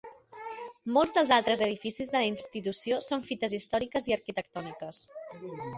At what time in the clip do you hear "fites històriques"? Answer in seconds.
3.31-4.13